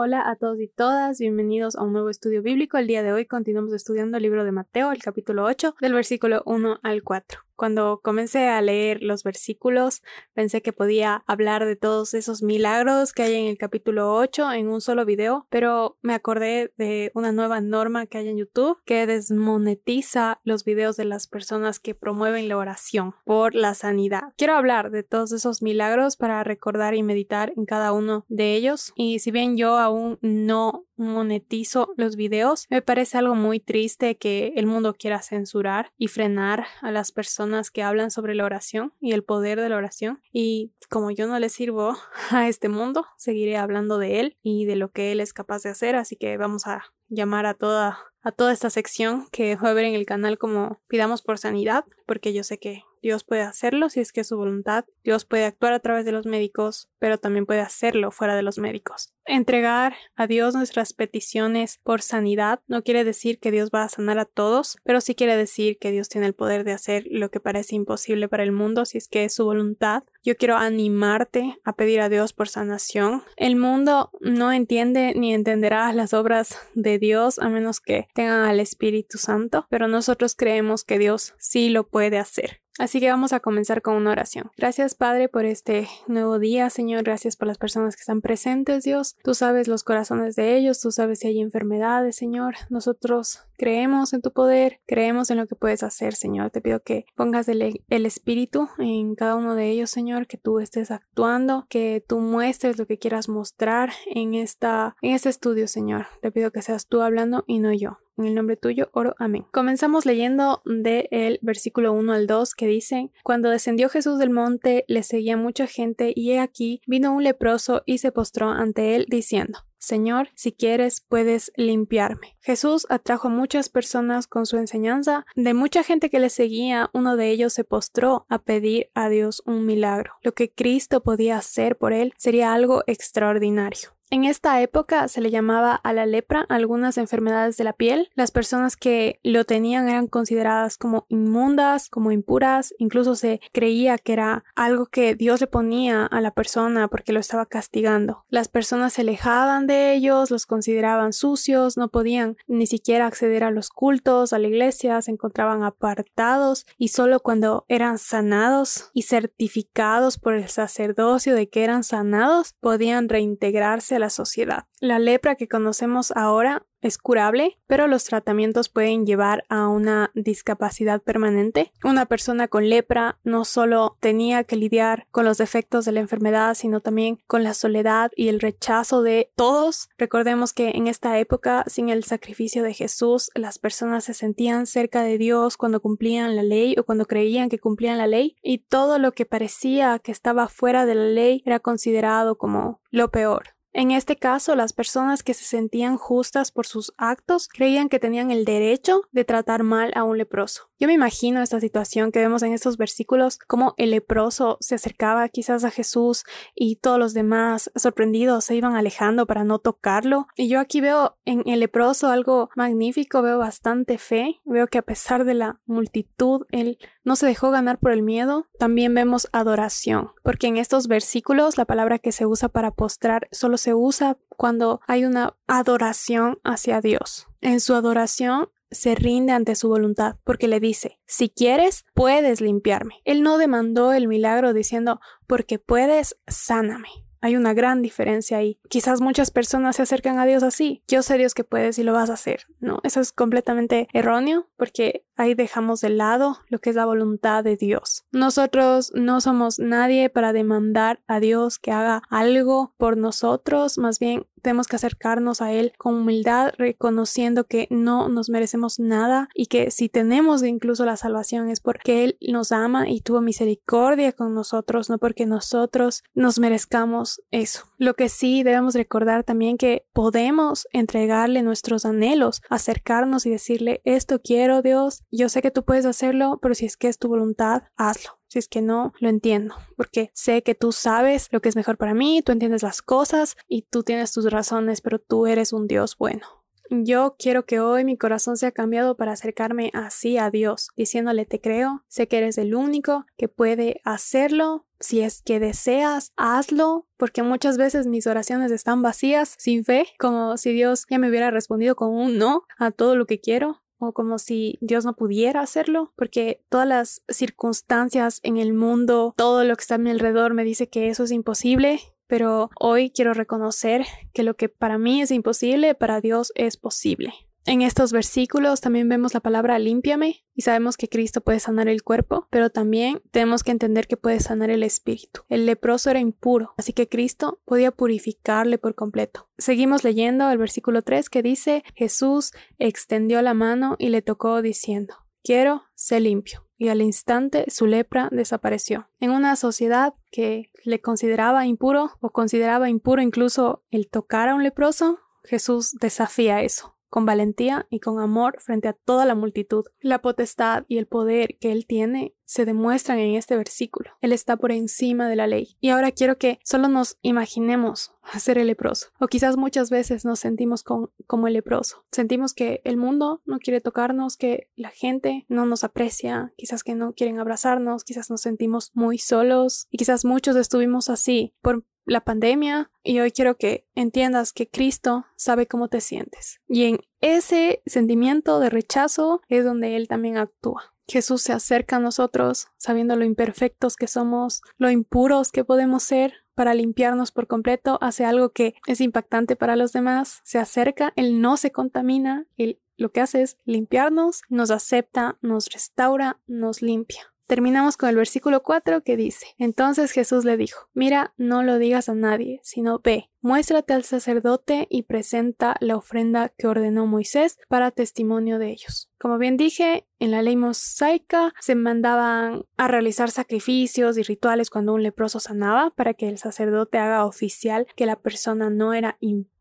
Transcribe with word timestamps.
Hola 0.00 0.30
a 0.30 0.36
todos 0.36 0.60
y 0.60 0.68
todas, 0.68 1.18
bienvenidos 1.18 1.74
a 1.74 1.82
un 1.82 1.92
nuevo 1.92 2.08
estudio 2.08 2.40
bíblico. 2.40 2.78
El 2.78 2.86
día 2.86 3.02
de 3.02 3.12
hoy 3.12 3.26
continuamos 3.26 3.74
estudiando 3.74 4.16
el 4.16 4.22
libro 4.22 4.44
de 4.44 4.52
Mateo, 4.52 4.92
el 4.92 5.02
capítulo 5.02 5.42
8, 5.42 5.74
del 5.80 5.92
versículo 5.92 6.40
1 6.46 6.78
al 6.84 7.02
4. 7.02 7.47
Cuando 7.58 7.98
comencé 8.04 8.46
a 8.46 8.62
leer 8.62 9.02
los 9.02 9.24
versículos, 9.24 10.00
pensé 10.32 10.62
que 10.62 10.72
podía 10.72 11.24
hablar 11.26 11.66
de 11.66 11.74
todos 11.74 12.14
esos 12.14 12.40
milagros 12.40 13.12
que 13.12 13.24
hay 13.24 13.34
en 13.34 13.46
el 13.48 13.58
capítulo 13.58 14.14
8 14.14 14.52
en 14.52 14.68
un 14.68 14.80
solo 14.80 15.04
video, 15.04 15.48
pero 15.50 15.98
me 16.00 16.14
acordé 16.14 16.72
de 16.76 17.10
una 17.14 17.32
nueva 17.32 17.60
norma 17.60 18.06
que 18.06 18.18
hay 18.18 18.28
en 18.28 18.38
YouTube 18.38 18.78
que 18.84 19.08
desmonetiza 19.08 20.40
los 20.44 20.62
videos 20.62 20.96
de 20.96 21.06
las 21.06 21.26
personas 21.26 21.80
que 21.80 21.96
promueven 21.96 22.48
la 22.48 22.56
oración 22.56 23.16
por 23.24 23.56
la 23.56 23.74
sanidad. 23.74 24.34
Quiero 24.36 24.54
hablar 24.54 24.92
de 24.92 25.02
todos 25.02 25.32
esos 25.32 25.60
milagros 25.60 26.16
para 26.16 26.44
recordar 26.44 26.94
y 26.94 27.02
meditar 27.02 27.52
en 27.56 27.66
cada 27.66 27.90
uno 27.90 28.24
de 28.28 28.54
ellos. 28.54 28.92
Y 28.94 29.18
si 29.18 29.32
bien 29.32 29.56
yo 29.56 29.78
aún 29.78 30.20
no 30.22 30.84
monetizo 30.96 31.92
los 31.96 32.16
videos, 32.16 32.66
me 32.70 32.82
parece 32.82 33.18
algo 33.18 33.34
muy 33.34 33.60
triste 33.60 34.16
que 34.16 34.52
el 34.56 34.66
mundo 34.66 34.94
quiera 34.94 35.22
censurar 35.22 35.92
y 35.96 36.08
frenar 36.08 36.66
a 36.82 36.90
las 36.90 37.12
personas 37.12 37.47
que 37.70 37.82
hablan 37.82 38.10
sobre 38.10 38.34
la 38.34 38.44
oración 38.44 38.92
y 39.00 39.12
el 39.12 39.24
poder 39.24 39.60
de 39.60 39.68
la 39.68 39.76
oración. 39.76 40.20
Y 40.32 40.72
como 40.88 41.10
yo 41.10 41.26
no 41.26 41.38
le 41.38 41.48
sirvo 41.48 41.96
a 42.30 42.48
este 42.48 42.68
mundo, 42.68 43.06
seguiré 43.16 43.56
hablando 43.56 43.98
de 43.98 44.20
él 44.20 44.36
y 44.42 44.64
de 44.64 44.76
lo 44.76 44.90
que 44.90 45.12
él 45.12 45.20
es 45.20 45.32
capaz 45.32 45.62
de 45.62 45.70
hacer, 45.70 45.96
así 45.96 46.16
que 46.16 46.36
vamos 46.36 46.66
a 46.66 46.84
llamar 47.08 47.46
a 47.46 47.54
toda 47.54 47.98
a 48.20 48.32
toda 48.32 48.52
esta 48.52 48.68
sección 48.68 49.26
que 49.30 49.56
voy 49.56 49.70
a 49.70 49.72
ver 49.72 49.84
en 49.84 49.94
el 49.94 50.04
canal 50.04 50.38
como 50.38 50.82
pidamos 50.88 51.22
por 51.22 51.38
sanidad, 51.38 51.84
porque 52.04 52.32
yo 52.32 52.42
sé 52.42 52.58
que 52.58 52.82
Dios 53.02 53.24
puede 53.24 53.42
hacerlo 53.42 53.90
si 53.90 54.00
es 54.00 54.12
que 54.12 54.20
es 54.22 54.28
su 54.28 54.36
voluntad. 54.36 54.84
Dios 55.04 55.24
puede 55.24 55.44
actuar 55.44 55.72
a 55.72 55.80
través 55.80 56.04
de 56.04 56.12
los 56.12 56.26
médicos, 56.26 56.88
pero 56.98 57.18
también 57.18 57.46
puede 57.46 57.60
hacerlo 57.60 58.10
fuera 58.10 58.36
de 58.36 58.42
los 58.42 58.58
médicos. 58.58 59.12
Entregar 59.24 59.94
a 60.16 60.26
Dios 60.26 60.54
nuestras 60.54 60.94
peticiones 60.94 61.80
por 61.82 62.00
sanidad 62.00 62.60
no 62.66 62.82
quiere 62.82 63.04
decir 63.04 63.38
que 63.38 63.50
Dios 63.50 63.70
va 63.74 63.82
a 63.82 63.88
sanar 63.88 64.18
a 64.18 64.24
todos, 64.24 64.78
pero 64.84 65.02
sí 65.02 65.14
quiere 65.14 65.36
decir 65.36 65.78
que 65.78 65.90
Dios 65.90 66.08
tiene 66.08 66.26
el 66.26 66.34
poder 66.34 66.64
de 66.64 66.72
hacer 66.72 67.04
lo 67.10 67.30
que 67.30 67.38
parece 67.38 67.76
imposible 67.76 68.28
para 68.28 68.42
el 68.42 68.52
mundo 68.52 68.86
si 68.86 68.96
es 68.96 69.06
que 69.06 69.24
es 69.24 69.34
su 69.34 69.44
voluntad. 69.44 70.04
Yo 70.24 70.36
quiero 70.36 70.56
animarte 70.56 71.58
a 71.64 71.74
pedir 71.74 72.00
a 72.00 72.08
Dios 72.08 72.32
por 72.32 72.48
sanación. 72.48 73.22
El 73.36 73.56
mundo 73.56 74.10
no 74.20 74.50
entiende 74.52 75.12
ni 75.14 75.34
entenderá 75.34 75.92
las 75.92 76.14
obras 76.14 76.58
de 76.74 76.98
Dios 76.98 77.38
a 77.38 77.50
menos 77.50 77.80
que 77.80 78.08
tengan 78.14 78.44
al 78.48 78.60
Espíritu 78.60 79.18
Santo, 79.18 79.66
pero 79.68 79.88
nosotros 79.88 80.34
creemos 80.34 80.84
que 80.84 80.98
Dios 80.98 81.34
sí 81.38 81.68
lo 81.68 81.86
puede 81.86 82.18
hacer. 82.18 82.62
Así 82.78 83.00
que 83.00 83.10
vamos 83.10 83.32
a 83.32 83.40
comenzar 83.40 83.82
con 83.82 83.94
una 83.94 84.12
oración. 84.12 84.50
Gracias 84.56 84.94
Padre 84.94 85.28
por 85.28 85.44
este 85.44 85.88
nuevo 86.06 86.38
día, 86.38 86.70
Señor. 86.70 87.02
Gracias 87.02 87.36
por 87.36 87.48
las 87.48 87.58
personas 87.58 87.96
que 87.96 88.00
están 88.00 88.20
presentes, 88.20 88.84
Dios. 88.84 89.16
Tú 89.22 89.34
sabes 89.34 89.68
los 89.68 89.82
corazones 89.82 90.36
de 90.36 90.56
ellos, 90.56 90.80
tú 90.80 90.92
sabes 90.92 91.18
si 91.18 91.26
hay 91.26 91.40
enfermedades, 91.40 92.16
Señor. 92.16 92.54
Nosotros 92.70 93.44
creemos 93.56 94.12
en 94.12 94.22
tu 94.22 94.32
poder, 94.32 94.80
creemos 94.86 95.30
en 95.30 95.38
lo 95.38 95.46
que 95.46 95.56
puedes 95.56 95.82
hacer, 95.82 96.14
Señor. 96.14 96.50
Te 96.50 96.60
pido 96.60 96.80
que 96.80 97.04
pongas 97.16 97.48
el, 97.48 97.82
el 97.88 98.06
espíritu 98.06 98.68
en 98.78 99.16
cada 99.16 99.34
uno 99.34 99.56
de 99.56 99.68
ellos, 99.68 99.90
Señor, 99.90 100.28
que 100.28 100.38
tú 100.38 100.60
estés 100.60 100.90
actuando, 100.90 101.66
que 101.68 102.04
tú 102.06 102.20
muestres 102.20 102.78
lo 102.78 102.86
que 102.86 102.98
quieras 102.98 103.28
mostrar 103.28 103.90
en 104.06 104.34
esta 104.34 104.96
en 105.02 105.12
este 105.14 105.28
estudio, 105.28 105.66
Señor. 105.66 106.06
Te 106.22 106.30
pido 106.30 106.52
que 106.52 106.62
seas 106.62 106.86
tú 106.86 107.02
hablando 107.02 107.44
y 107.46 107.58
no 107.58 107.72
yo. 107.72 107.98
En 108.18 108.26
el 108.26 108.34
nombre 108.34 108.56
tuyo, 108.56 108.90
oro. 108.92 109.14
Amén. 109.18 109.46
Comenzamos 109.52 110.04
leyendo 110.04 110.60
del 110.64 111.38
versículo 111.40 111.92
1 111.92 112.12
al 112.12 112.26
2 112.26 112.54
que 112.54 112.66
dice, 112.66 113.12
Cuando 113.22 113.48
descendió 113.48 113.88
Jesús 113.88 114.18
del 114.18 114.30
monte, 114.30 114.84
le 114.88 115.04
seguía 115.04 115.36
mucha 115.36 115.68
gente 115.68 116.12
y 116.14 116.32
he 116.32 116.40
aquí 116.40 116.82
vino 116.86 117.14
un 117.14 117.22
leproso 117.22 117.82
y 117.86 117.98
se 117.98 118.10
postró 118.10 118.50
ante 118.50 118.96
él 118.96 119.06
diciendo, 119.08 119.60
Señor, 119.78 120.30
si 120.34 120.50
quieres, 120.50 121.04
puedes 121.08 121.52
limpiarme. 121.56 122.36
Jesús 122.40 122.86
atrajo 122.90 123.28
a 123.28 123.30
muchas 123.30 123.68
personas 123.68 124.26
con 124.26 124.44
su 124.44 124.56
enseñanza. 124.56 125.24
De 125.36 125.54
mucha 125.54 125.84
gente 125.84 126.10
que 126.10 126.18
le 126.18 126.30
seguía, 126.30 126.90
uno 126.92 127.16
de 127.16 127.30
ellos 127.30 127.52
se 127.52 127.62
postró 127.62 128.26
a 128.28 128.40
pedir 128.40 128.90
a 128.94 129.08
Dios 129.08 129.42
un 129.46 129.64
milagro. 129.64 130.14
Lo 130.22 130.34
que 130.34 130.52
Cristo 130.52 131.04
podía 131.04 131.38
hacer 131.38 131.76
por 131.76 131.92
él 131.92 132.12
sería 132.18 132.52
algo 132.52 132.82
extraordinario. 132.88 133.97
En 134.10 134.24
esta 134.24 134.62
época 134.62 135.06
se 135.08 135.20
le 135.20 135.30
llamaba 135.30 135.74
a 135.74 135.92
la 135.92 136.06
lepra 136.06 136.46
algunas 136.48 136.96
enfermedades 136.96 137.58
de 137.58 137.64
la 137.64 137.74
piel. 137.74 138.08
Las 138.14 138.30
personas 138.30 138.74
que 138.74 139.20
lo 139.22 139.44
tenían 139.44 139.86
eran 139.86 140.06
consideradas 140.06 140.78
como 140.78 141.04
inmundas, 141.10 141.90
como 141.90 142.10
impuras, 142.10 142.72
incluso 142.78 143.16
se 143.16 143.42
creía 143.52 143.98
que 143.98 144.14
era 144.14 144.44
algo 144.56 144.86
que 144.86 145.14
Dios 145.14 145.42
le 145.42 145.46
ponía 145.46 146.06
a 146.06 146.22
la 146.22 146.30
persona 146.30 146.88
porque 146.88 147.12
lo 147.12 147.20
estaba 147.20 147.44
castigando. 147.44 148.24
Las 148.30 148.48
personas 148.48 148.94
se 148.94 149.02
alejaban 149.02 149.66
de 149.66 149.92
ellos, 149.92 150.30
los 150.30 150.46
consideraban 150.46 151.12
sucios, 151.12 151.76
no 151.76 151.88
podían 151.88 152.38
ni 152.46 152.66
siquiera 152.66 153.06
acceder 153.06 153.44
a 153.44 153.50
los 153.50 153.68
cultos, 153.68 154.32
a 154.32 154.38
la 154.38 154.48
iglesia, 154.48 155.02
se 155.02 155.10
encontraban 155.10 155.64
apartados 155.64 156.64
y 156.78 156.88
solo 156.88 157.20
cuando 157.20 157.66
eran 157.68 157.98
sanados 157.98 158.88
y 158.94 159.02
certificados 159.02 160.18
por 160.18 160.32
el 160.32 160.48
sacerdocio 160.48 161.34
de 161.34 161.50
que 161.50 161.62
eran 161.62 161.84
sanados 161.84 162.54
podían 162.58 163.10
reintegrarse 163.10 163.97
la 163.98 164.10
sociedad. 164.10 164.64
La 164.80 164.98
lepra 164.98 165.34
que 165.34 165.48
conocemos 165.48 166.12
ahora 166.14 166.64
es 166.80 166.98
curable, 166.98 167.58
pero 167.66 167.86
los 167.86 168.04
tratamientos 168.04 168.68
pueden 168.68 169.04
llevar 169.04 169.44
a 169.48 169.68
una 169.68 170.10
discapacidad 170.14 171.02
permanente. 171.02 171.72
Una 171.82 172.06
persona 172.06 172.48
con 172.48 172.68
lepra 172.68 173.18
no 173.24 173.44
solo 173.44 173.96
tenía 174.00 174.44
que 174.44 174.56
lidiar 174.56 175.06
con 175.10 175.24
los 175.24 175.38
defectos 175.38 175.84
de 175.84 175.92
la 175.92 176.00
enfermedad, 176.00 176.54
sino 176.54 176.80
también 176.80 177.18
con 177.26 177.42
la 177.42 177.54
soledad 177.54 178.12
y 178.14 178.28
el 178.28 178.40
rechazo 178.40 179.02
de 179.02 179.30
todos. 179.34 179.88
Recordemos 179.98 180.52
que 180.52 180.70
en 180.70 180.86
esta 180.86 181.18
época, 181.18 181.64
sin 181.66 181.88
el 181.88 182.04
sacrificio 182.04 182.62
de 182.62 182.74
Jesús, 182.74 183.30
las 183.34 183.58
personas 183.58 184.04
se 184.04 184.14
sentían 184.14 184.66
cerca 184.66 185.02
de 185.02 185.18
Dios 185.18 185.56
cuando 185.56 185.80
cumplían 185.80 186.36
la 186.36 186.42
ley 186.42 186.76
o 186.78 186.84
cuando 186.84 187.06
creían 187.06 187.48
que 187.48 187.58
cumplían 187.58 187.98
la 187.98 188.06
ley, 188.06 188.36
y 188.42 188.58
todo 188.58 188.98
lo 188.98 189.12
que 189.12 189.26
parecía 189.26 189.98
que 189.98 190.12
estaba 190.12 190.48
fuera 190.48 190.86
de 190.86 190.94
la 190.94 191.06
ley 191.06 191.42
era 191.44 191.60
considerado 191.60 192.38
como 192.38 192.80
lo 192.90 193.10
peor. 193.10 193.57
En 193.78 193.92
este 193.92 194.16
caso, 194.16 194.56
las 194.56 194.72
personas 194.72 195.22
que 195.22 195.34
se 195.34 195.44
sentían 195.44 195.98
justas 195.98 196.50
por 196.50 196.66
sus 196.66 196.92
actos 196.96 197.46
creían 197.46 197.88
que 197.88 198.00
tenían 198.00 198.32
el 198.32 198.44
derecho 198.44 199.02
de 199.12 199.24
tratar 199.24 199.62
mal 199.62 199.92
a 199.94 200.02
un 200.02 200.18
leproso. 200.18 200.68
Yo 200.80 200.86
me 200.88 200.94
imagino 200.94 201.42
esta 201.42 201.60
situación 201.60 202.10
que 202.12 202.18
vemos 202.18 202.42
en 202.42 202.52
estos 202.52 202.76
versículos, 202.76 203.38
como 203.46 203.74
el 203.78 203.90
leproso 203.90 204.58
se 204.60 204.76
acercaba 204.76 205.28
quizás 205.28 205.64
a 205.64 205.70
Jesús 205.70 206.24
y 206.54 206.76
todos 206.76 206.98
los 206.98 207.14
demás 207.14 207.70
sorprendidos 207.76 208.44
se 208.44 208.56
iban 208.56 208.74
alejando 208.74 209.26
para 209.26 209.44
no 209.44 209.58
tocarlo. 209.58 210.26
Y 210.36 210.48
yo 210.48 210.58
aquí 210.58 210.80
veo 210.80 211.16
en 211.24 211.42
el 211.46 211.60
leproso 211.60 212.08
algo 212.08 212.50
magnífico, 212.56 213.22
veo 213.22 213.38
bastante 213.38 213.98
fe, 213.98 214.40
veo 214.44 214.66
que 214.68 214.78
a 214.78 214.82
pesar 214.82 215.24
de 215.24 215.34
la 215.34 215.60
multitud, 215.66 216.46
él 216.50 216.78
no 217.04 217.16
se 217.16 217.26
dejó 217.26 217.50
ganar 217.50 217.78
por 217.78 217.90
el 217.90 218.02
miedo. 218.02 218.46
También 218.58 218.94
vemos 218.94 219.28
adoración, 219.32 220.12
porque 220.22 220.46
en 220.46 220.58
estos 220.58 220.86
versículos 220.86 221.58
la 221.58 221.64
palabra 221.64 221.98
que 221.98 222.12
se 222.12 222.26
usa 222.26 222.48
para 222.48 222.70
postrar 222.70 223.28
solo 223.32 223.56
se 223.56 223.67
usa 223.74 224.18
cuando 224.28 224.80
hay 224.86 225.04
una 225.04 225.34
adoración 225.46 226.38
hacia 226.44 226.80
Dios. 226.80 227.26
En 227.40 227.60
su 227.60 227.74
adoración 227.74 228.48
se 228.70 228.94
rinde 228.94 229.32
ante 229.32 229.54
su 229.54 229.68
voluntad, 229.68 230.16
porque 230.24 230.48
le 230.48 230.60
dice, 230.60 230.98
si 231.06 231.30
quieres, 231.30 231.84
puedes 231.94 232.40
limpiarme. 232.40 233.00
Él 233.04 233.22
no 233.22 233.38
demandó 233.38 233.92
el 233.92 234.08
milagro 234.08 234.52
diciendo, 234.52 235.00
porque 235.26 235.58
puedes, 235.58 236.18
sáname. 236.26 236.88
Hay 237.20 237.36
una 237.36 237.54
gran 237.54 237.82
diferencia 237.82 238.38
ahí. 238.38 238.58
Quizás 238.68 239.00
muchas 239.00 239.30
personas 239.30 239.76
se 239.76 239.82
acercan 239.82 240.18
a 240.18 240.26
Dios 240.26 240.42
así. 240.42 240.82
Yo 240.88 241.02
sé 241.02 241.18
Dios 241.18 241.34
que 241.34 241.44
puedes 241.44 241.78
y 241.78 241.82
lo 241.82 241.92
vas 241.92 242.10
a 242.10 242.14
hacer. 242.14 242.46
No, 242.60 242.80
eso 242.82 243.00
es 243.00 243.12
completamente 243.12 243.88
erróneo 243.92 244.48
porque 244.56 245.04
ahí 245.16 245.34
dejamos 245.34 245.80
de 245.80 245.90
lado 245.90 246.38
lo 246.48 246.60
que 246.60 246.70
es 246.70 246.76
la 246.76 246.86
voluntad 246.86 247.44
de 247.44 247.56
Dios. 247.56 248.04
Nosotros 248.12 248.92
no 248.94 249.20
somos 249.20 249.58
nadie 249.58 250.10
para 250.10 250.32
demandar 250.32 251.00
a 251.06 251.20
Dios 251.20 251.58
que 251.58 251.72
haga 251.72 252.02
algo 252.08 252.74
por 252.76 252.96
nosotros, 252.96 253.78
más 253.78 253.98
bien 253.98 254.26
tenemos 254.38 254.66
que 254.66 254.76
acercarnos 254.76 255.40
a 255.40 255.52
Él 255.52 255.72
con 255.78 255.94
humildad, 255.94 256.52
reconociendo 256.56 257.44
que 257.44 257.66
no 257.70 258.08
nos 258.08 258.30
merecemos 258.30 258.78
nada 258.78 259.28
y 259.34 259.46
que 259.46 259.70
si 259.70 259.88
tenemos 259.88 260.42
incluso 260.42 260.84
la 260.84 260.96
salvación 260.96 261.48
es 261.48 261.60
porque 261.60 262.04
Él 262.04 262.18
nos 262.20 262.52
ama 262.52 262.88
y 262.88 263.00
tuvo 263.00 263.20
misericordia 263.20 264.12
con 264.12 264.34
nosotros, 264.34 264.90
no 264.90 264.98
porque 264.98 265.26
nosotros 265.26 266.02
nos 266.14 266.38
merezcamos 266.38 267.22
eso. 267.30 267.64
Lo 267.78 267.94
que 267.94 268.08
sí 268.08 268.42
debemos 268.42 268.74
recordar 268.74 269.24
también 269.24 269.58
que 269.58 269.86
podemos 269.92 270.66
entregarle 270.72 271.42
nuestros 271.42 271.84
anhelos, 271.84 272.42
acercarnos 272.50 273.26
y 273.26 273.30
decirle 273.30 273.80
esto 273.84 274.20
quiero 274.20 274.62
Dios, 274.62 275.04
yo 275.10 275.28
sé 275.28 275.42
que 275.42 275.50
tú 275.50 275.64
puedes 275.64 275.86
hacerlo, 275.86 276.38
pero 276.40 276.54
si 276.54 276.66
es 276.66 276.76
que 276.76 276.88
es 276.88 276.98
tu 276.98 277.08
voluntad, 277.08 277.64
hazlo. 277.76 278.17
Si 278.28 278.38
es 278.38 278.48
que 278.48 278.60
no, 278.60 278.92
lo 279.00 279.08
entiendo, 279.08 279.54
porque 279.76 280.10
sé 280.14 280.42
que 280.42 280.54
tú 280.54 280.72
sabes 280.72 281.28
lo 281.30 281.40
que 281.40 281.48
es 281.48 281.56
mejor 281.56 281.78
para 281.78 281.94
mí, 281.94 282.22
tú 282.22 282.32
entiendes 282.32 282.62
las 282.62 282.82
cosas 282.82 283.36
y 283.48 283.62
tú 283.62 283.82
tienes 283.82 284.12
tus 284.12 284.30
razones, 284.30 284.80
pero 284.82 284.98
tú 284.98 285.26
eres 285.26 285.52
un 285.52 285.66
Dios 285.66 285.96
bueno. 285.96 286.26
Yo 286.70 287.16
quiero 287.18 287.46
que 287.46 287.60
hoy 287.60 287.84
mi 287.84 287.96
corazón 287.96 288.36
sea 288.36 288.52
cambiado 288.52 288.96
para 288.96 289.12
acercarme 289.12 289.70
así 289.72 290.18
a 290.18 290.30
Dios, 290.30 290.68
diciéndole 290.76 291.24
te 291.24 291.40
creo, 291.40 291.84
sé 291.88 292.08
que 292.08 292.18
eres 292.18 292.36
el 292.36 292.54
único 292.54 293.06
que 293.16 293.28
puede 293.28 293.80
hacerlo. 293.84 294.66
Si 294.78 295.00
es 295.00 295.22
que 295.22 295.40
deseas, 295.40 296.12
hazlo, 296.16 296.86
porque 296.98 297.22
muchas 297.22 297.56
veces 297.56 297.86
mis 297.86 298.06
oraciones 298.06 298.52
están 298.52 298.82
vacías, 298.82 299.34
sin 299.38 299.64
fe, 299.64 299.86
como 299.98 300.36
si 300.36 300.52
Dios 300.52 300.84
ya 300.90 300.98
me 300.98 301.08
hubiera 301.08 301.30
respondido 301.30 301.74
con 301.74 301.88
un 301.88 302.18
no 302.18 302.42
a 302.58 302.70
todo 302.70 302.94
lo 302.96 303.06
que 303.06 303.18
quiero 303.18 303.62
o 303.78 303.92
como 303.92 304.18
si 304.18 304.58
Dios 304.60 304.84
no 304.84 304.94
pudiera 304.94 305.40
hacerlo, 305.40 305.92
porque 305.96 306.42
todas 306.48 306.66
las 306.66 307.02
circunstancias 307.08 308.20
en 308.22 308.36
el 308.36 308.52
mundo, 308.52 309.14
todo 309.16 309.44
lo 309.44 309.56
que 309.56 309.62
está 309.62 309.76
a 309.76 309.78
mi 309.78 309.90
alrededor 309.90 310.34
me 310.34 310.44
dice 310.44 310.68
que 310.68 310.88
eso 310.88 311.04
es 311.04 311.12
imposible, 311.12 311.80
pero 312.06 312.50
hoy 312.58 312.90
quiero 312.90 313.14
reconocer 313.14 313.84
que 314.12 314.22
lo 314.22 314.34
que 314.34 314.48
para 314.48 314.78
mí 314.78 315.02
es 315.02 315.10
imposible, 315.10 315.74
para 315.74 316.00
Dios 316.00 316.32
es 316.34 316.56
posible. 316.56 317.12
En 317.48 317.62
estos 317.62 317.92
versículos 317.92 318.60
también 318.60 318.90
vemos 318.90 319.14
la 319.14 319.20
palabra 319.20 319.58
límpiame 319.58 320.22
y 320.34 320.42
sabemos 320.42 320.76
que 320.76 320.90
Cristo 320.90 321.22
puede 321.22 321.40
sanar 321.40 321.66
el 321.66 321.82
cuerpo, 321.82 322.28
pero 322.28 322.50
también 322.50 323.00
tenemos 323.10 323.42
que 323.42 323.52
entender 323.52 323.86
que 323.86 323.96
puede 323.96 324.20
sanar 324.20 324.50
el 324.50 324.62
espíritu. 324.62 325.22
El 325.30 325.46
leproso 325.46 325.88
era 325.88 325.98
impuro, 325.98 326.52
así 326.58 326.74
que 326.74 326.90
Cristo 326.90 327.40
podía 327.46 327.70
purificarle 327.70 328.58
por 328.58 328.74
completo. 328.74 329.30
Seguimos 329.38 329.82
leyendo 329.82 330.30
el 330.30 330.36
versículo 330.36 330.82
3 330.82 331.08
que 331.08 331.22
dice, 331.22 331.64
Jesús 331.74 332.32
extendió 332.58 333.22
la 333.22 333.32
mano 333.32 333.76
y 333.78 333.88
le 333.88 334.02
tocó 334.02 334.42
diciendo, 334.42 334.96
quiero 335.24 335.62
ser 335.74 336.02
limpio. 336.02 336.44
Y 336.58 336.68
al 336.68 336.82
instante 336.82 337.50
su 337.50 337.64
lepra 337.64 338.10
desapareció. 338.12 338.90
En 339.00 339.10
una 339.10 339.36
sociedad 339.36 339.94
que 340.12 340.50
le 340.64 340.82
consideraba 340.82 341.46
impuro 341.46 341.92
o 342.00 342.10
consideraba 342.10 342.68
impuro 342.68 343.00
incluso 343.00 343.64
el 343.70 343.88
tocar 343.88 344.28
a 344.28 344.34
un 344.34 344.42
leproso, 344.42 344.98
Jesús 345.24 345.72
desafía 345.80 346.42
eso 346.42 346.74
con 346.88 347.06
valentía 347.06 347.66
y 347.70 347.80
con 347.80 348.00
amor 348.00 348.40
frente 348.40 348.68
a 348.68 348.72
toda 348.72 349.06
la 349.06 349.14
multitud. 349.14 349.64
La 349.80 350.00
potestad 350.00 350.64
y 350.68 350.78
el 350.78 350.86
poder 350.86 351.38
que 351.38 351.52
Él 351.52 351.66
tiene 351.66 352.14
se 352.24 352.44
demuestran 352.44 352.98
en 352.98 353.14
este 353.14 353.36
versículo. 353.36 353.90
Él 354.02 354.12
está 354.12 354.36
por 354.36 354.52
encima 354.52 355.08
de 355.08 355.16
la 355.16 355.26
ley. 355.26 355.56
Y 355.60 355.70
ahora 355.70 355.92
quiero 355.92 356.18
que 356.18 356.38
solo 356.44 356.68
nos 356.68 356.98
imaginemos 357.00 357.92
ser 358.18 358.38
el 358.38 358.46
leproso. 358.46 358.88
O 359.00 359.06
quizás 359.06 359.36
muchas 359.36 359.70
veces 359.70 360.04
nos 360.04 360.20
sentimos 360.20 360.62
como 360.62 361.26
el 361.26 361.32
leproso. 361.32 361.84
Sentimos 361.90 362.34
que 362.34 362.60
el 362.64 362.76
mundo 362.76 363.22
no 363.26 363.38
quiere 363.38 363.60
tocarnos, 363.60 364.16
que 364.16 364.50
la 364.56 364.70
gente 364.70 365.26
no 365.28 365.46
nos 365.46 365.64
aprecia, 365.64 366.32
quizás 366.36 366.62
que 366.62 366.74
no 366.74 366.92
quieren 366.92 367.18
abrazarnos, 367.18 367.84
quizás 367.84 368.10
nos 368.10 368.22
sentimos 368.22 368.70
muy 368.74 368.98
solos 368.98 369.66
y 369.70 369.78
quizás 369.78 370.04
muchos 370.04 370.36
estuvimos 370.36 370.88
así 370.90 371.34
por 371.42 371.64
la 371.88 372.02
pandemia 372.02 372.70
y 372.82 373.00
hoy 373.00 373.10
quiero 373.10 373.36
que 373.36 373.66
entiendas 373.74 374.32
que 374.32 374.48
Cristo 374.48 375.06
sabe 375.16 375.46
cómo 375.46 375.68
te 375.68 375.80
sientes. 375.80 376.40
Y 376.48 376.64
en 376.64 376.80
ese 377.00 377.62
sentimiento 377.66 378.40
de 378.40 378.50
rechazo 378.50 379.22
es 379.28 379.44
donde 379.44 379.76
Él 379.76 379.88
también 379.88 380.16
actúa. 380.16 380.74
Jesús 380.86 381.22
se 381.22 381.32
acerca 381.32 381.76
a 381.76 381.80
nosotros 381.80 382.48
sabiendo 382.56 382.96
lo 382.96 383.04
imperfectos 383.04 383.76
que 383.76 383.86
somos, 383.86 384.42
lo 384.56 384.70
impuros 384.70 385.32
que 385.32 385.44
podemos 385.44 385.82
ser 385.82 386.14
para 386.34 386.54
limpiarnos 386.54 387.10
por 387.10 387.26
completo, 387.26 387.78
hace 387.82 388.04
algo 388.04 388.30
que 388.30 388.54
es 388.66 388.80
impactante 388.80 389.34
para 389.34 389.56
los 389.56 389.72
demás, 389.72 390.20
se 390.22 390.38
acerca, 390.38 390.92
Él 390.94 391.20
no 391.20 391.36
se 391.36 391.50
contamina, 391.50 392.26
Él 392.36 392.60
lo 392.76 392.92
que 392.92 393.00
hace 393.00 393.22
es 393.22 393.36
limpiarnos, 393.44 394.22
nos 394.28 394.52
acepta, 394.52 395.18
nos 395.20 395.50
restaura, 395.50 396.20
nos 396.28 396.62
limpia. 396.62 397.12
Terminamos 397.28 397.76
con 397.76 397.90
el 397.90 397.96
versículo 397.96 398.42
4 398.42 398.82
que 398.82 398.96
dice, 398.96 399.26
entonces 399.36 399.92
Jesús 399.92 400.24
le 400.24 400.38
dijo, 400.38 400.70
mira, 400.72 401.12
no 401.18 401.42
lo 401.42 401.58
digas 401.58 401.90
a 401.90 401.94
nadie, 401.94 402.40
sino 402.42 402.80
ve, 402.82 403.10
muéstrate 403.20 403.74
al 403.74 403.84
sacerdote 403.84 404.66
y 404.70 404.84
presenta 404.84 405.54
la 405.60 405.76
ofrenda 405.76 406.30
que 406.30 406.46
ordenó 406.46 406.86
Moisés 406.86 407.38
para 407.46 407.70
testimonio 407.70 408.38
de 408.38 408.50
ellos. 408.50 408.90
Como 408.98 409.18
bien 409.18 409.36
dije, 409.36 409.86
en 409.98 410.10
la 410.10 410.22
ley 410.22 410.36
mosaica 410.36 411.34
se 411.38 411.54
mandaban 411.54 412.46
a 412.56 412.66
realizar 412.66 413.10
sacrificios 413.10 413.98
y 413.98 414.02
rituales 414.04 414.48
cuando 414.48 414.72
un 414.72 414.82
leproso 414.82 415.20
sanaba 415.20 415.68
para 415.76 415.92
que 415.92 416.08
el 416.08 416.16
sacerdote 416.16 416.78
haga 416.78 417.04
oficial 417.04 417.66
que 417.76 417.84
la 417.84 417.96
persona 417.96 418.48
no 418.48 418.72
era 418.72 418.96
impura 419.00 419.37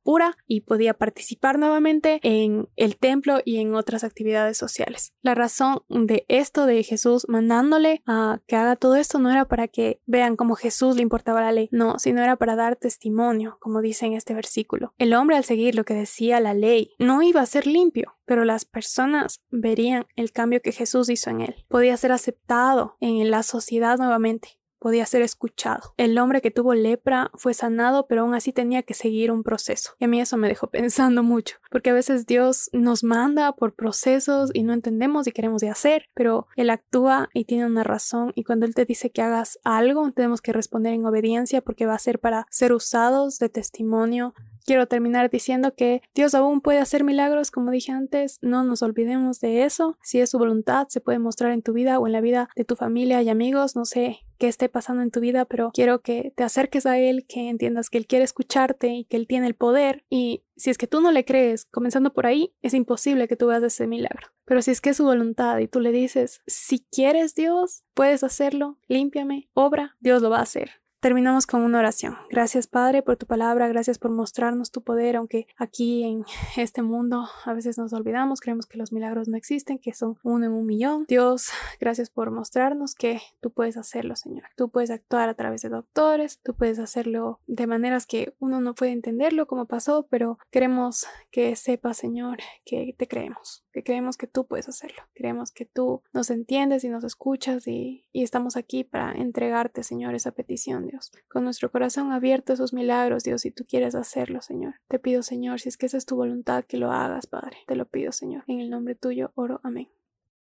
y 0.47 0.61
podía 0.61 0.93
participar 0.93 1.59
nuevamente 1.59 2.19
en 2.23 2.69
el 2.77 2.97
templo 2.97 3.39
y 3.43 3.57
en 3.57 3.75
otras 3.75 4.03
actividades 4.03 4.57
sociales. 4.57 5.13
La 5.21 5.35
razón 5.35 5.81
de 5.89 6.25
esto 6.29 6.65
de 6.65 6.81
Jesús 6.83 7.25
mandándole 7.27 8.01
a 8.05 8.39
que 8.47 8.55
haga 8.55 8.77
todo 8.77 8.95
esto 8.95 9.19
no 9.19 9.29
era 9.31 9.45
para 9.45 9.67
que 9.67 9.99
vean 10.05 10.37
cómo 10.37 10.55
Jesús 10.55 10.95
le 10.95 11.01
importaba 11.01 11.41
la 11.41 11.51
ley, 11.51 11.67
no, 11.71 11.99
sino 11.99 12.21
era 12.21 12.37
para 12.37 12.55
dar 12.55 12.77
testimonio, 12.77 13.57
como 13.59 13.81
dice 13.81 14.05
en 14.05 14.13
este 14.13 14.33
versículo. 14.33 14.93
El 14.97 15.13
hombre 15.13 15.35
al 15.35 15.43
seguir 15.43 15.75
lo 15.75 15.83
que 15.83 15.93
decía 15.93 16.39
la 16.39 16.53
ley 16.53 16.91
no 16.99 17.21
iba 17.21 17.41
a 17.41 17.45
ser 17.45 17.67
limpio, 17.67 18.15
pero 18.25 18.45
las 18.45 18.63
personas 18.63 19.41
verían 19.49 20.05
el 20.15 20.31
cambio 20.31 20.61
que 20.61 20.71
Jesús 20.71 21.09
hizo 21.09 21.29
en 21.29 21.41
él. 21.41 21.65
Podía 21.67 21.97
ser 21.97 22.13
aceptado 22.13 22.95
en 23.01 23.29
la 23.29 23.43
sociedad 23.43 23.97
nuevamente 23.97 24.57
podía 24.87 25.05
ser 25.05 25.21
escuchado. 25.21 25.93
El 25.97 26.17
hombre 26.17 26.41
que 26.41 26.49
tuvo 26.49 26.73
lepra 26.73 27.29
fue 27.33 27.53
sanado, 27.53 28.07
pero 28.07 28.21
aún 28.21 28.33
así 28.33 28.53
tenía 28.53 28.83
que 28.83 28.93
seguir 28.93 29.33
un 29.33 29.43
proceso. 29.43 29.91
Y 29.99 30.05
a 30.05 30.07
mí 30.07 30.21
eso 30.21 30.37
me 30.37 30.47
dejó 30.47 30.67
pensando 30.71 31.23
mucho, 31.23 31.57
porque 31.69 31.89
a 31.89 31.93
veces 31.93 32.25
Dios 32.25 32.69
nos 32.71 33.03
manda 33.03 33.51
por 33.51 33.75
procesos 33.75 34.49
y 34.53 34.63
no 34.63 34.71
entendemos 34.71 35.27
y 35.27 35.33
queremos 35.33 35.61
hacer, 35.63 36.05
pero 36.13 36.47
Él 36.55 36.69
actúa 36.69 37.27
y 37.33 37.43
tiene 37.43 37.65
una 37.65 37.83
razón 37.83 38.31
y 38.33 38.45
cuando 38.45 38.65
Él 38.65 38.75
te 38.75 38.85
dice 38.85 39.09
que 39.09 39.21
hagas 39.21 39.59
algo, 39.65 40.09
tenemos 40.13 40.39
que 40.39 40.53
responder 40.53 40.93
en 40.93 41.05
obediencia 41.05 41.59
porque 41.59 41.85
va 41.85 41.95
a 41.95 41.99
ser 41.99 42.19
para 42.19 42.45
ser 42.49 42.71
usados 42.71 43.39
de 43.39 43.49
testimonio 43.49 44.33
Quiero 44.67 44.85
terminar 44.85 45.29
diciendo 45.29 45.75
que 45.75 46.01
Dios 46.13 46.35
aún 46.35 46.59
puede 46.59 46.79
hacer 46.79 47.05
milagros, 47.05 47.51
como 47.51 47.71
dije 47.71 47.93
antes, 47.93 48.37
no 48.41 48.65
nos 48.65 48.81
olvidemos 48.81 49.39
de 49.39 49.63
eso. 49.63 49.97
Si 50.01 50.19
es 50.19 50.31
su 50.31 50.37
voluntad, 50.37 50.87
se 50.89 50.99
puede 50.99 51.19
mostrar 51.19 51.53
en 51.53 51.61
tu 51.61 51.71
vida 51.71 51.99
o 51.99 52.05
en 52.05 52.11
la 52.11 52.19
vida 52.19 52.49
de 52.53 52.65
tu 52.65 52.75
familia 52.75 53.21
y 53.21 53.29
amigos, 53.29 53.77
no 53.77 53.85
sé 53.85 54.26
qué 54.37 54.47
esté 54.47 54.69
pasando 54.69 55.03
en 55.03 55.11
tu 55.11 55.19
vida, 55.19 55.45
pero 55.45 55.71
quiero 55.73 56.01
que 56.01 56.33
te 56.35 56.43
acerques 56.43 56.85
a 56.85 56.97
Él, 56.97 57.25
que 57.27 57.49
entiendas 57.49 57.89
que 57.89 57.97
Él 57.97 58.07
quiere 58.07 58.25
escucharte 58.25 58.89
y 58.89 59.05
que 59.05 59.17
Él 59.17 59.27
tiene 59.27 59.47
el 59.47 59.55
poder. 59.55 60.05
Y 60.09 60.43
si 60.55 60.69
es 60.69 60.77
que 60.77 60.87
tú 60.87 61.01
no 61.01 61.11
le 61.11 61.25
crees, 61.25 61.65
comenzando 61.65 62.13
por 62.13 62.25
ahí, 62.25 62.53
es 62.61 62.73
imposible 62.73 63.27
que 63.27 63.35
tú 63.35 63.47
veas 63.47 63.63
ese 63.63 63.87
milagro. 63.87 64.27
Pero 64.45 64.61
si 64.61 64.71
es 64.71 64.81
que 64.81 64.91
es 64.91 64.97
su 64.97 65.03
voluntad 65.03 65.57
y 65.59 65.67
tú 65.67 65.79
le 65.79 65.91
dices, 65.91 66.41
si 66.47 66.85
quieres 66.91 67.35
Dios, 67.35 67.83
puedes 67.93 68.23
hacerlo, 68.23 68.77
límpiame, 68.87 69.49
obra, 69.53 69.97
Dios 69.99 70.21
lo 70.21 70.29
va 70.29 70.39
a 70.39 70.43
hacer. 70.43 70.71
Terminamos 70.99 71.45
con 71.45 71.61
una 71.61 71.77
oración. 71.77 72.17
Gracias 72.31 72.65
Padre 72.65 73.03
por 73.03 73.17
tu 73.17 73.27
palabra, 73.27 73.67
gracias 73.67 73.99
por 73.99 74.09
mostrarnos 74.09 74.71
tu 74.71 74.81
poder, 74.81 75.15
aunque 75.15 75.45
aquí 75.55 76.03
en 76.03 76.25
este 76.57 76.81
mundo 76.81 77.27
a 77.45 77.53
veces 77.53 77.77
nos 77.77 77.93
olvidamos, 77.93 78.39
creemos 78.39 78.65
que 78.65 78.79
los 78.79 78.91
milagros 78.91 79.27
no 79.27 79.37
existen, 79.37 79.77
que 79.77 79.93
son 79.93 80.17
uno 80.23 80.47
en 80.47 80.53
un 80.53 80.65
millón. 80.65 81.05
Dios, 81.07 81.49
gracias 81.79 82.09
por 82.09 82.31
mostrarnos 82.31 82.95
que 82.95 83.21
tú 83.41 83.51
puedes 83.51 83.77
hacerlo, 83.77 84.15
Señor. 84.15 84.45
Tú 84.55 84.69
puedes 84.69 84.89
actuar 84.89 85.29
a 85.29 85.35
través 85.35 85.61
de 85.61 85.69
doctores, 85.69 86.39
tú 86.41 86.55
puedes 86.55 86.79
hacerlo 86.79 87.41
de 87.45 87.67
maneras 87.67 88.07
que 88.07 88.33
uno 88.39 88.59
no 88.59 88.73
puede 88.73 88.91
entenderlo 88.91 89.45
como 89.45 89.67
pasó, 89.67 90.07
pero 90.09 90.39
queremos 90.49 91.05
que 91.29 91.55
sepas, 91.55 91.97
Señor, 91.97 92.39
que 92.65 92.95
te 92.97 93.07
creemos, 93.07 93.63
que 93.71 93.83
creemos 93.83 94.17
que 94.17 94.25
tú 94.25 94.47
puedes 94.47 94.67
hacerlo. 94.67 95.03
Creemos 95.13 95.51
que 95.51 95.65
tú 95.65 96.01
nos 96.11 96.31
entiendes 96.31 96.83
y 96.83 96.89
nos 96.89 97.03
escuchas 97.03 97.67
y, 97.67 98.07
y 98.11 98.23
estamos 98.23 98.57
aquí 98.57 98.83
para 98.83 99.11
entregarte, 99.11 99.83
Señor, 99.83 100.15
esa 100.15 100.31
petición 100.31 100.86
Dios. 100.87 101.11
Con 101.27 101.43
nuestro 101.43 101.71
corazón 101.71 102.11
abierto 102.11 102.53
a 102.53 102.55
esos 102.55 102.73
milagros, 102.73 103.23
Dios, 103.23 103.41
si 103.41 103.51
tú 103.51 103.63
quieres 103.67 103.95
hacerlo, 103.95 104.41
Señor. 104.41 104.75
Te 104.87 104.99
pido, 104.99 105.23
Señor, 105.23 105.59
si 105.59 105.69
es 105.69 105.77
que 105.77 105.85
esa 105.85 105.97
es 105.97 106.05
tu 106.05 106.15
voluntad, 106.15 106.65
que 106.65 106.77
lo 106.77 106.91
hagas, 106.91 107.27
Padre. 107.27 107.57
Te 107.67 107.75
lo 107.75 107.85
pido, 107.85 108.11
Señor. 108.11 108.43
En 108.47 108.59
el 108.59 108.69
nombre 108.69 108.95
tuyo 108.95 109.31
oro. 109.35 109.59
Amén. 109.63 109.89